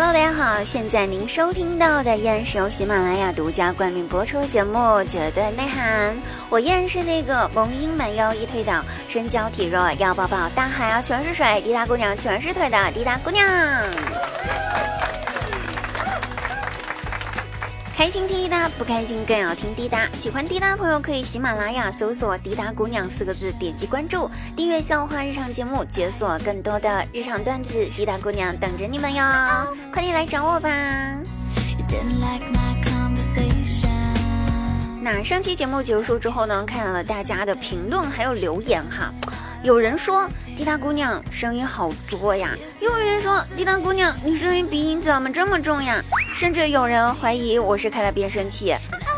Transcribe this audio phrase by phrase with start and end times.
[0.00, 6.14] Hello，大家好，现在您收听到的依然是由喜马拉雅独家冠名播出的节目《绝对内涵》，
[6.48, 13.44] 我依然是那个萌音没有一推倒，身娇体弱要抱抱，大海啊全是水，滴答姑娘全是腿的滴答姑娘。
[17.98, 20.08] 开心听滴答，不开心更要听滴答。
[20.12, 27.74] 喜欢滴答的朋友可以喜马拉雅搜索“滴答姑娘”四个字，点击关注，订阅笑话日常节目，解锁更多的日常段子。
[27.96, 29.24] 滴答姑娘等着你们哟，
[29.92, 30.70] 快点来找我吧！
[35.02, 39.12] 那上期节目结束之后呢，看了大家的评论还有留言哈。
[39.62, 46.00] 有人说滴答姑娘声音好作呀，又有人说滴答姑娘你声音鼻音怎么这么重呀？
[46.34, 48.74] 甚至有人怀疑我是开了变声器。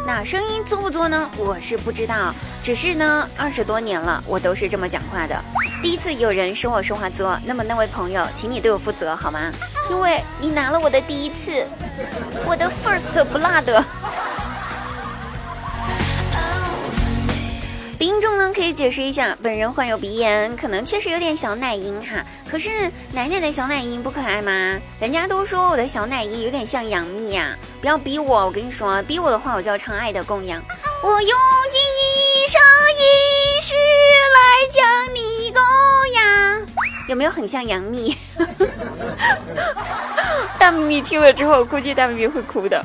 [0.06, 1.30] 那声音作不作呢？
[1.36, 5.38] 我是不知道，只是呢二十多年了，我都是这么讲话的。
[5.82, 9.52] 第一次有人说我说话作，那么那位朋友，请你对我负责好吗？
[9.90, 11.66] 因为你拿了我的第一次，
[12.46, 13.84] 我的 first blood。
[18.00, 22.24] 鼻音重呢，可以解释一下，本人患有鼻炎，可能确实有点小奶音哈。
[22.50, 24.80] 可是奶奶的小奶音不可爱吗？
[24.98, 30.58] 人家都说我的小奶音有点像杨幂呀，不要逼我，我跟你说，逼我的话我就要唱《爱的供养》。
[31.02, 31.30] 我用
[31.70, 32.58] 尽一生
[32.96, 33.74] 一世
[34.32, 34.38] 来
[34.72, 34.82] 将
[35.14, 35.60] 你供
[36.14, 36.66] 养，
[37.10, 38.16] 有没有很像杨幂？
[40.58, 42.82] 大幂幂听了之后，估计大幂幂会哭的。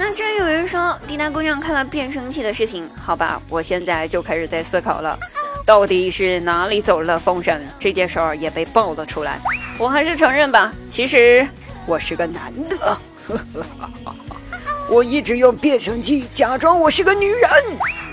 [0.00, 5.18] 那真有人说滴答姑娘看了变声器的事情，好吧，我现在就开始在思考了，
[5.66, 7.60] 到底是哪里走了风声？
[7.80, 9.40] 这件事儿也被爆了出来，
[9.76, 11.44] 我还是承认吧，其实
[11.84, 12.98] 我是个男的，
[14.88, 17.50] 我一直用变声器假装我是个女人。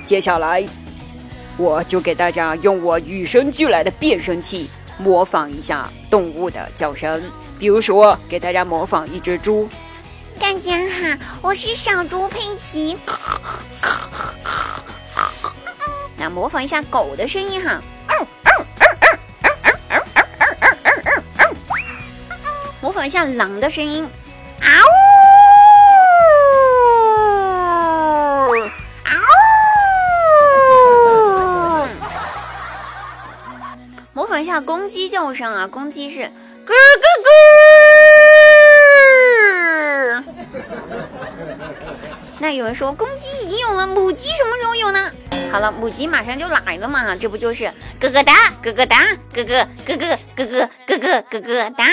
[0.07, 0.67] 接下来，
[1.55, 7.21] 我就给大家用我与生俱来的变声器模仿一下动物的叫声，
[7.59, 9.69] 比如说给大家模仿一只猪。
[10.39, 12.97] 大家好，我是小猪佩奇。
[16.17, 17.81] 那模仿一下狗的声音哈，
[22.81, 24.09] 模仿一下狼的声音，
[24.61, 24.67] 嗷
[29.05, 29.11] 嗷！
[34.13, 36.31] 模仿一下公鸡叫声啊，公鸡是咯咯
[37.23, 37.29] 咯。
[42.39, 45.09] 那有人说公鸡已经有了，母鸡什么时候有呢？
[45.51, 47.63] 好了，母鸡马上就来了嘛，这不就是
[47.99, 49.01] 咯咯哒，咯咯哒，
[49.33, 50.45] 咯咯咯咯咯
[50.85, 51.85] 咯咯咯咯哒。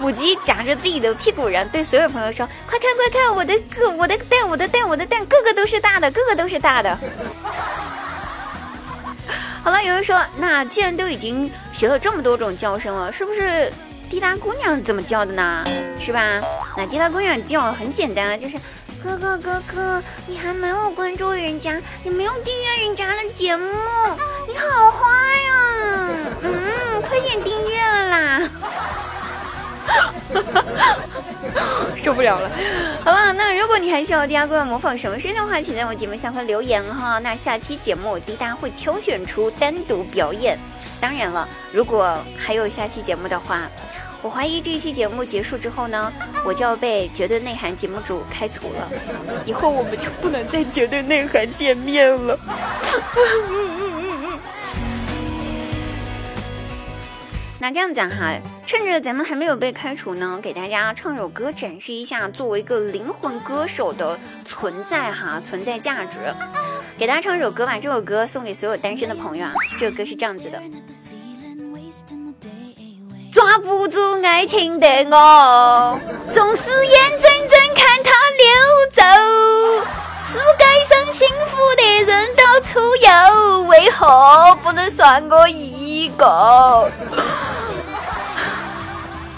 [0.00, 6.96] 母鸡夹着自己的屁股，然后对所有朋友说：“快看快看，我的个我的蛋，我的蛋，我的蛋，个个都是大的，个个都是大的。”
[9.68, 13.70] 好了，有人说，那既然都已经学了这么多种叫声了，是不是？
[14.08, 15.62] 滴答姑娘怎么叫的呢？
[16.00, 16.40] 是吧？
[16.74, 18.56] 那滴答姑娘叫很简单啊，就是
[19.04, 23.66] 哥哥哥哥，你还没有关注人家，你没有订阅人家的节目，
[24.48, 25.06] 你好坏
[25.42, 25.52] 呀！
[26.44, 28.50] 嗯，快点订阅了啦！
[29.86, 30.12] 哈
[30.50, 30.64] 哈
[31.96, 32.50] 受不了了。
[33.04, 37.18] 好了，那如果你还需要滴答姑娘模仿什么声的话，请在我节目下方留言哈。
[37.18, 40.58] 那下期节目滴答会挑选出单独表演。
[41.00, 43.62] 当然了，如果还有下期节目的话。
[44.20, 46.12] 我怀疑这一期节目结束之后呢，
[46.44, 48.90] 我就要被绝对内涵节目组开除了，
[49.46, 52.36] 以后我们就不能在绝对内涵见面了。
[57.60, 66.20] 那这样讲哈，趁着咱们还没有被开除呢，给大家唱首歌展示一下作为一个灵魂歌手的存在哈，存在价值。
[66.96, 69.52] 给大家唱首歌吧，这首歌送给所有单身的朋友啊。
[69.76, 70.62] 这首歌是这样子的。
[73.32, 76.00] 抓不住爱情的我，
[76.32, 78.46] 总是眼睁睁看它溜
[78.94, 79.02] 走。
[80.30, 80.64] 世界
[80.94, 85.77] 上幸福的人到处有，为何不能算我一
[86.16, 86.26] 狗？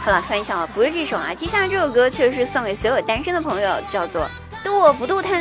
[0.02, 1.34] 好了，开玩笑了，不是这首啊。
[1.34, 4.22] 接下来这首歌确实是送给所有单身的朋友，叫做
[4.64, 5.34] 《渡我不渡他》。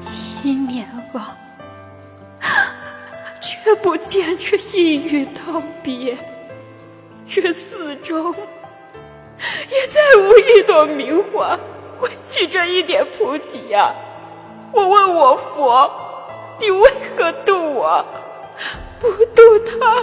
[0.00, 1.36] 七年了。
[3.40, 6.16] 却不见这一语道别，
[7.26, 11.58] 这四周也再无一朵名花
[12.00, 13.92] 为起这一点菩提啊！
[14.72, 15.90] 我问我佛，
[16.60, 18.04] 你为何渡我，
[18.98, 20.02] 不渡他？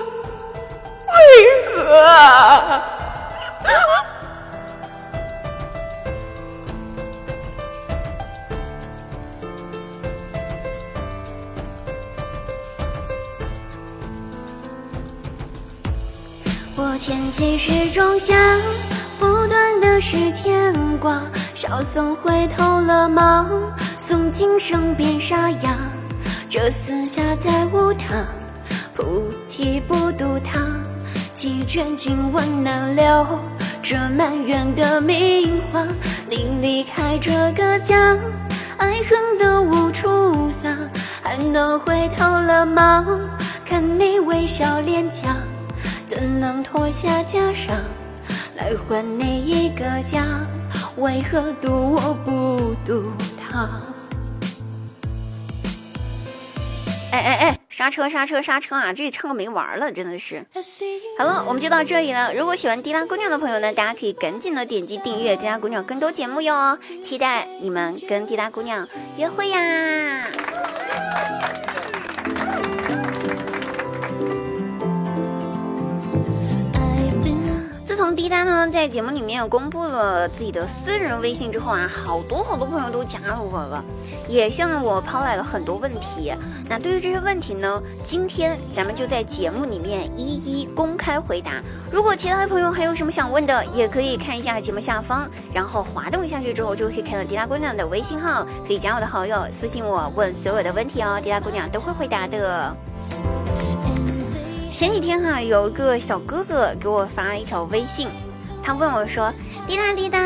[1.08, 2.92] 为何啊？
[16.78, 18.36] 我牵起时钟响，
[19.20, 21.22] 不断的是牵挂。
[21.54, 23.50] 稍送回头了忙？
[23.98, 25.76] 送今生变沙哑。
[26.58, 28.26] 这四下再无他，
[28.94, 30.66] 菩提不渡他。
[31.34, 33.28] 几卷经文难留，
[33.84, 35.86] 这满园的名花。
[36.30, 38.18] 你离开这个家，
[38.78, 40.70] 爱恨都无处撒。
[41.22, 43.06] 还能回头了吗？
[43.66, 45.36] 看你微笑脸颊，
[46.08, 47.72] 怎能脱下袈裟
[48.56, 50.26] 来还你一个家？
[50.96, 53.68] 为何渡我不渡他？
[57.16, 58.92] 哎哎哎，刹车刹车刹车啊！
[58.92, 60.46] 这里唱个没完了，真的是。
[61.18, 62.34] 好了，我们就到这里了。
[62.34, 66.78] 如果喜欢滴答姑娘的朋友呢，大家可以赶紧的点击订阅滴答姑娘更多节目哟。
[67.02, 68.86] 期待你们跟滴答姑娘
[69.18, 70.28] 约会呀！
[78.16, 83.84] 滴答呢在节目里面公布了自己的私人微信之后啊，好多好多朋友都加了我了，
[84.30, 86.34] 也向我抛来了很多问题。
[86.70, 91.62] 那对于这些问题呢，今天咱们就在节目里面一一公开回答。
[91.92, 102.76] 如果其他的朋友还有什么想问的，也可以看一下节目下方，然后滑动下去之后就可以看到滴答姑娘的微信号，可以加我的好友私信我问所有的问题哦，滴答姑娘都会回答的。
[104.76, 108.10] 前几天哈，有一个小哥哥给我发了一条微信，
[108.62, 109.32] 他问我说
[109.66, 110.20] ：“滴答滴答，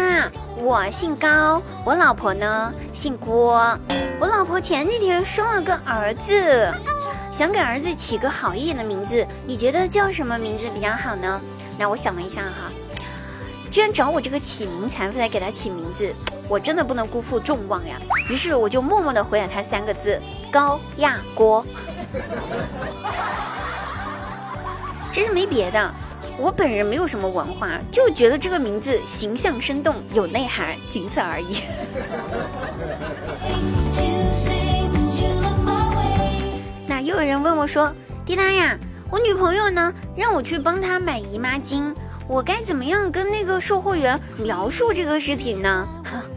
[0.57, 3.77] 我姓高，我老婆呢姓郭，
[4.19, 6.73] 我老婆前几天生了个儿子，
[7.31, 11.39] 想给儿子起个好一点的名字，你觉得叫什么名字比较好呢？”
[11.77, 12.71] 那我想了一下哈，
[13.69, 16.11] 居然找我这个起名才来给他起名字，
[16.47, 17.97] 我真的不能辜负众望呀。
[18.27, 20.19] 于是我就默默的回了他三个字：
[20.51, 21.63] 高亚郭。
[25.11, 25.94] 其实没别的，
[26.38, 31.63] 我本人没有什么文化，就觉得这个名字形象生动，有内涵，仅此而已。
[36.88, 37.94] 那又有人问我说
[38.25, 38.77] ：“滴答呀，
[39.09, 41.94] 我女朋友呢，让我去帮她买姨妈巾，
[42.27, 45.88] 我该怎么样跟那个售货员描述这个事情呢？”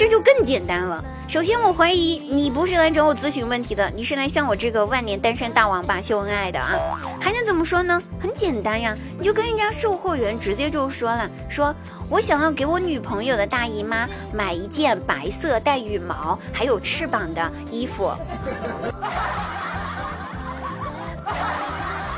[0.00, 1.04] 这就更简单了。
[1.28, 6.72] 首先，我怀疑你不是来找我咨询问题的，你是来向我这个万年单身大王吧秀恩爱的啊！
[7.20, 8.02] 还能怎么说呢？
[8.18, 11.74] 很简单呀，你就跟人家售货员直接就说了，说
[12.08, 18.10] 我想要给我女朋友的大姨妈买一件白色带羽毛还有翅膀的衣服。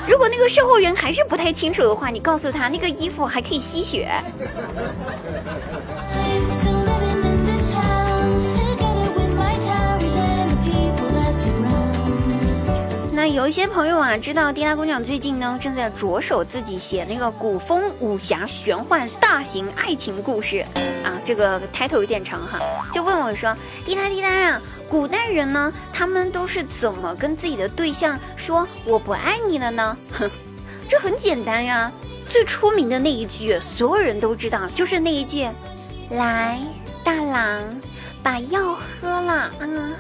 [0.07, 4.09] 如果那个售货员还是不太清楚的话，你告诉他那个衣服还可以吸血。
[13.23, 20.67] 那有一些朋友啊，知道滴答姑娘最近呢正在着手自己写那个古风武侠玄幻大型爱情故事
[21.05, 22.59] 啊，这个 title 有点长哈，
[22.93, 24.61] 就问我说：“滴答滴答呀，
[24.91, 30.29] 古代人呢，他们都是怎么跟自己的对象说我不爱你了呢？”哼，
[30.89, 31.93] 这很简单呀，
[32.29, 35.49] 最出名的那一句，所有人都知道，就是那一句
[36.11, 36.59] ：“来，
[37.05, 37.63] 大郎，
[38.21, 39.95] 把药喝了。”嗯。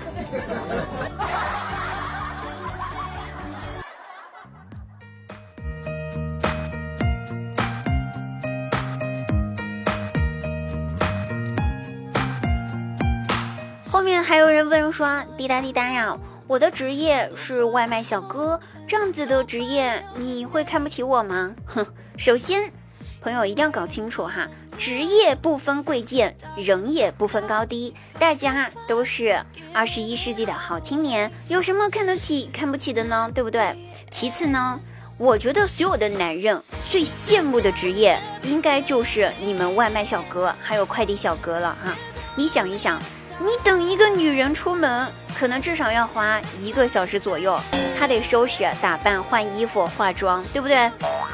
[14.20, 22.72] 还有人问说：“滴答滴答呀，我的职业是外卖小哥，这样子的职业你会看不起我吗？”哼，首先，
[23.20, 29.40] 朋友一定要搞清楚哈，职业不分贵贱，人也不分高低，大家都是
[29.72, 33.30] 二十一世纪的好青年，有什么看得起、看不起的呢？
[33.32, 33.76] 对不对？
[34.10, 34.80] 其次呢，
[35.18, 41.96] 我觉得所有的男人最羡慕的职业，应该就是你们外卖小哥还有快递小哥了啊！
[42.34, 43.00] 你想一想。
[43.44, 45.06] 你等一个女人出门，
[45.36, 47.58] 可能至少要花一个小时左右，
[47.98, 50.88] 她得收拾、打扮、换衣服、化妆，对不对？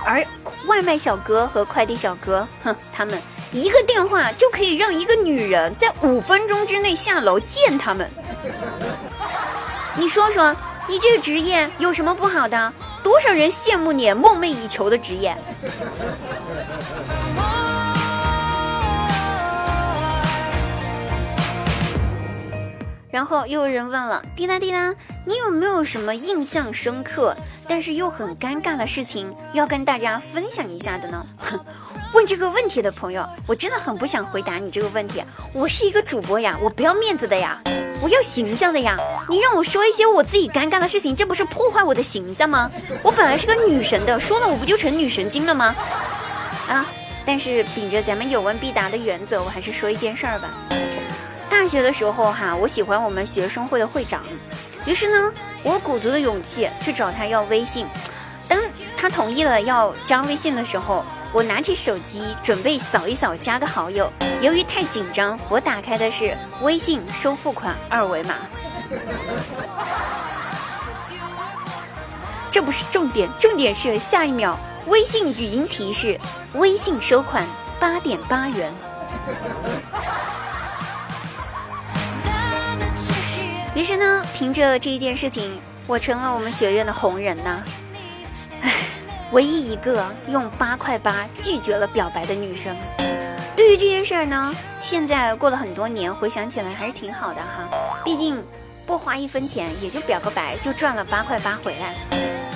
[0.06, 0.24] 而
[0.66, 3.20] 外卖小哥和快递小哥，哼，他们
[3.52, 8.10] 一个电话就可以让一个女人在五分钟之内下楼见他们。
[9.94, 10.56] 你说说，
[10.88, 12.72] 你这个职业有什么不好的？
[13.02, 15.36] 多少人羡慕你梦寐以求的职业？
[23.10, 27.34] 然后又有人问了，滴答滴答，你有没有什么印象深刻，
[27.66, 31.24] 但是又很尴尬的事情要跟大家分享一下的呢？
[32.14, 35.22] 问这个问题的朋友，我真的很不想回答你这个问题。
[35.52, 37.60] 我是一个主播呀，我不要面子的呀，
[38.00, 38.98] 我要形象的呀。
[39.28, 42.70] 你让我说一些我自己尴尬的事情，这不是破坏我的形象吗？
[43.02, 45.74] 我本来是个女神的，说了我不就成女神经了吗？
[46.68, 46.86] 啊！
[47.26, 50.50] 但是秉着咱们有问必答的原则，我还是说一件事儿吧。
[51.68, 54.24] 学的时候哈，我喜欢我们学生会的会长，
[54.86, 55.32] 于是呢，
[55.62, 57.86] 我鼓足了勇气去找他要微信。
[58.48, 58.58] 当
[58.96, 64.10] 他同意了要加微信的时候，我拿起手机准备扫一扫加个好友。
[64.40, 68.34] 由于太紧张，我打开的是微信收付款二维码。
[72.50, 76.18] 这不是重点，重点是下一秒微信语音提示：
[76.54, 77.46] 微信收款
[77.78, 78.72] 八点八元。
[83.78, 85.56] 于是呢，凭着这一件事情，
[85.86, 87.62] 我成了我们学院的红人呐。
[88.60, 88.72] 唉，
[89.30, 92.76] 唯一一个用八块八拒绝了表白的女生。
[93.54, 97.68] 对于这件事儿呢，现在过了很多年，回想起来还是挺好的哈。
[98.04, 98.44] 毕竟
[98.84, 101.94] 不花一分钱，也就表个白，就赚了八块八回来。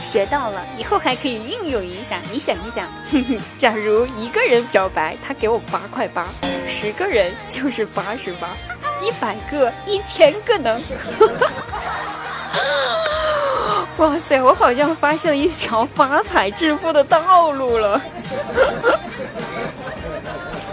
[0.00, 2.20] 学到了，以后还可以运用一下。
[2.32, 2.88] 你想一想，
[3.58, 6.26] 假如一个人表白，他给我八块八，
[6.66, 8.48] 十个人就是八十八。
[9.02, 10.80] 一百个，一千个呢！
[13.98, 18.00] 哇塞，我好像发现了一条发财致富的道路了。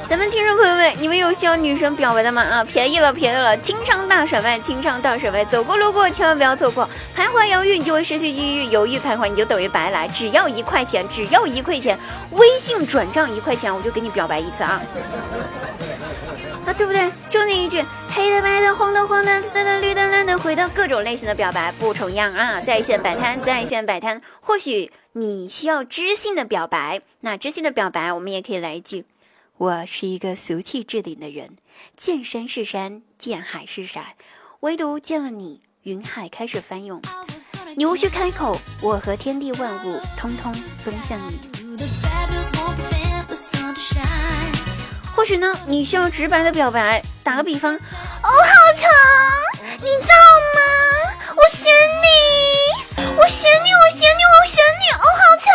[0.08, 2.42] 咱们听众朋友们，你们有需要女生表白的吗？
[2.42, 3.56] 啊，便宜了，便宜了！
[3.58, 6.90] 清唱大甩卖，清唱大甩卖，走过路过千万不要错过。
[7.16, 10.08] 徘徊犹豫，你就会失去抑郁；犹豫徘徊，你就等于白来。
[10.08, 11.96] 只要一块钱，只要一块钱，
[12.32, 14.82] 微信转账一块钱，我就给你表白一次啊！
[16.70, 17.12] 啊，对不对？
[17.32, 22.62] 就那一句，黑的、白的、红的、黄的、紫的、绿的、蓝的、灰的，各种类型的表白不重样啊！
[22.62, 24.22] 在线摆摊，在线摆摊。
[24.40, 29.06] 或许你需要知性的表白，那知性的表白，我们也可以来一句。
[29.58, 31.58] 我是一个俗气至顶的人，
[31.98, 34.16] 见山是山，见海是海，
[34.60, 37.02] 唯独见了你，云海开始翻涌。
[37.76, 40.54] 你无需开口，我和天地万物通通
[40.86, 41.40] 奔向你。
[45.20, 47.80] 或许呢，你需要直白的表白，打个比方，哦，
[48.24, 48.30] 好
[48.78, 48.90] 疼，
[49.82, 50.16] 你知道
[50.56, 50.62] 吗？
[51.36, 51.70] 我选
[52.02, 52.08] 你，
[53.18, 55.52] 我选你，我选你，我选你，哦，好疼。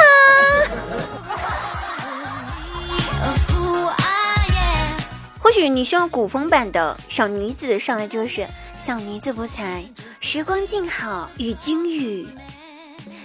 [5.41, 9.83] 或许你需要古风版的小女子上来就是小女子不才，
[10.21, 12.29] 时光静好与君语，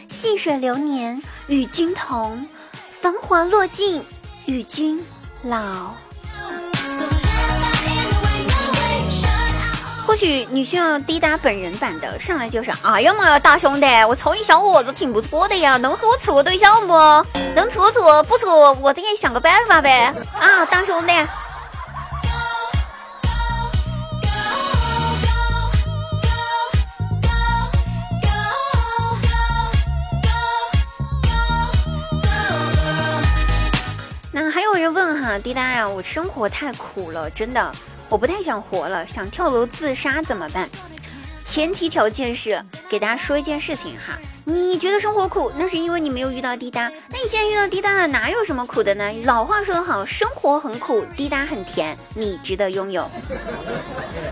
[0.08, 2.48] 细水流年与君同，
[2.89, 4.01] 繁华落尽
[4.46, 5.05] 与君
[5.43, 5.96] 老。
[10.19, 16.93] 许你需要滴答本人版的上来就是哎呀妈呀，大兄弟，我瞅你小伙子挺不错的呀，能和我处个对象不？
[17.55, 18.49] 能处处不处，
[18.81, 20.13] 我再给你想个办法呗。
[20.38, 21.13] 啊，大兄弟。
[34.33, 37.71] 那还有人问哈，滴答呀，我生活太苦了，真的，
[38.09, 40.67] 我不太想活了，想跳楼自杀怎么办？
[41.45, 46.91] 前提条件是给大家说一件事情哈，你觉得生活苦，那是因为你没有遇到滴答。
[47.09, 49.11] 那你现在遇到滴答了，哪有什么苦的呢？
[49.23, 53.09] 老话说得好，生活很苦，滴答很甜，你值得拥有。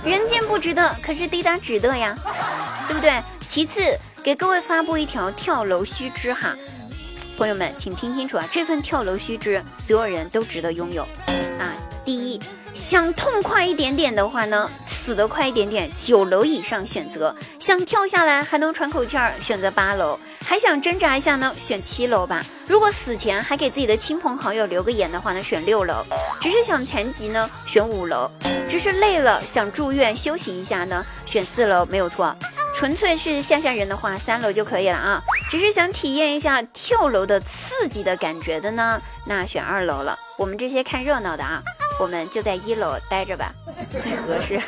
[0.05, 2.15] 人间不值得，可是滴答值得呀，
[2.87, 3.19] 对不对？
[3.47, 3.81] 其次，
[4.21, 6.55] 给各位发布一条跳楼须知哈。
[7.35, 8.45] 朋友们，请听清楚啊！
[8.51, 11.07] 这份跳楼须知，所有人都值得拥有
[11.59, 11.73] 啊！
[12.05, 12.39] 第一，
[12.73, 22.43] 想痛快一点点的话呢，死得快一点点，九楼以上选择；想跳下来还能喘口气儿，选择八楼；还想挣扎一下呢，选七楼吧。
[22.67, 26.03] 如果死前还给自己的亲朋好友留个言的话呢，选六楼；
[26.39, 28.29] 只是想残疾呢，选五楼；
[28.67, 32.35] 只是累了想住院休息一下呢，选四楼，没有错。
[32.77, 35.19] 纯粹是吓吓人的话，三楼就可以了啊。
[35.49, 40.15] 只是想体验一下跳楼的刺激的感觉的呢，那选二楼了。
[40.37, 41.59] 我们这些看热闹的啊，
[41.99, 43.51] 我们就在一楼待着吧，
[43.99, 44.61] 最合适。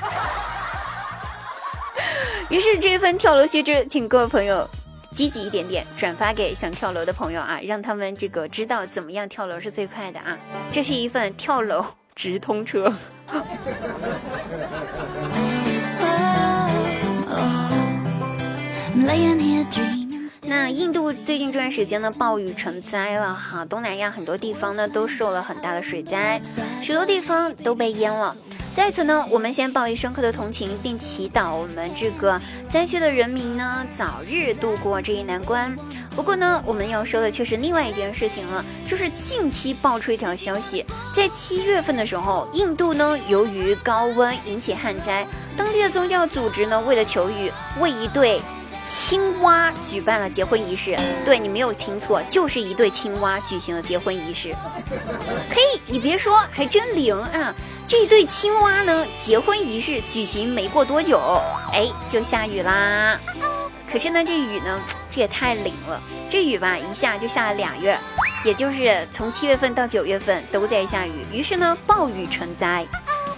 [2.50, 4.68] 于是这份跳楼须知，请各位朋友
[5.14, 10.36] 积极一点点，转发给想跳楼的朋友啊，让他们这个知道怎么样跳楼是最快的啊。
[10.72, 11.86] 这是一份跳楼
[12.16, 12.92] 直通车。
[20.42, 26.42] 那印度最近这段时间呢，暴雨成灾了哈，东南亚很多地方呢都受了很大的水灾，
[26.82, 28.36] 许多地方都被淹了。
[28.76, 32.40] 在此呢，我们先报以深刻的同情，并祈祷我们这个
[32.70, 35.76] 灾区的人民呢早日度过这一难关。
[36.16, 45.26] 不过呢，我们要说的却是另外一件事情了，就是近期爆出一条消息，在七月份的时候，印度呢由于高温引起旱灾，
[45.58, 48.42] 当地的宗教组织呢为了求雨，为一对
[48.90, 50.98] 青蛙举办了结婚仪式。
[51.24, 54.56] 对你没有听错，就是一对青蛙举行了结婚仪式。
[55.52, 57.54] 嘿，你别说，还真灵啊！
[57.88, 61.20] 这对青蛙呢，结婚仪式举行没过多久，
[61.72, 63.20] 哎，就下雨啦。
[63.92, 64.80] 可是呢，这雨呢，
[65.10, 66.02] 这也太灵了。
[66.30, 67.98] 这雨吧，一下就下了俩月，
[68.44, 71.14] 也就是从七月份到九月份都在下雨。
[71.32, 72.86] 于是呢，暴雨成灾。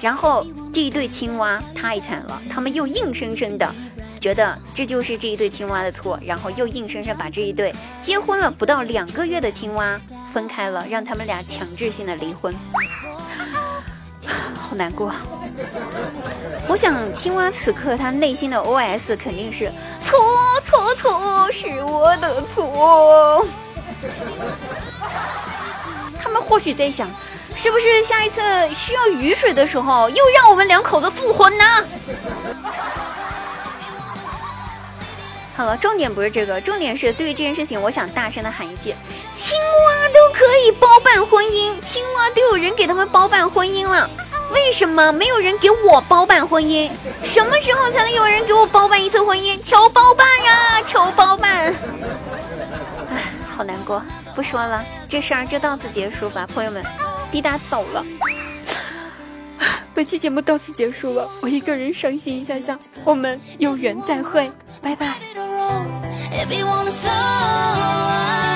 [0.01, 3.75] 然后这一对青蛙太惨了，他们又硬生生的
[4.21, 7.73] 觉得这就是这一对青蛙的错，然后又硬生生把这一对
[8.03, 9.99] 结婚了不到两个月的青蛙
[10.31, 12.55] 分开了，让他们俩强制性的离婚。
[14.23, 15.11] 好难过。
[16.67, 19.71] 我想青蛙此刻他内心的 OS 肯定是
[20.05, 20.19] 错
[20.63, 23.45] 错错，是我的错。
[26.19, 27.09] 他们或许在想，
[27.55, 28.41] 是不是下一次
[28.75, 31.65] 需要雨水的时候，又让我们两口子复婚呢？
[35.61, 38.95] 好了，重点不是这个，重点是对于这件事情，我想大声的喊一句：
[39.31, 44.09] 青蛙都可以包办婚姻，青蛙都有人给他们包办婚姻了。
[44.51, 46.89] 为什么没有人给我包办婚姻？
[47.23, 49.55] 什么时候才能有人给我包办一次婚姻？
[49.63, 50.81] 求包办呀！
[50.87, 51.71] 求包办！
[53.11, 54.01] 唉，好难过，
[54.35, 56.83] 不说了，这事儿就到此结束吧，朋友们，
[57.31, 58.03] 滴答走了。
[59.93, 64.51] 本期节目到此结束了，我一个人伤心一下下，我们有缘再会，
[64.81, 65.19] 拜拜。
[66.41, 68.50] if you wanna slow